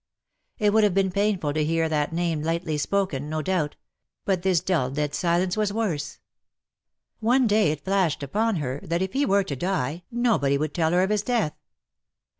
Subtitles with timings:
[0.57, 3.75] It would have been painful to her to hear that name lightly spoken, no doubt;
[4.25, 6.17] but this dull dead silence was worse.
[7.19, 10.89] One day it flashed upon her that if he were to die nobody would tell
[10.89, 11.53] her of his death.